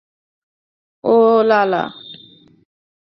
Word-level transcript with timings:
ও 1.03 1.15
la 1.49 1.61
লা! 1.71 1.83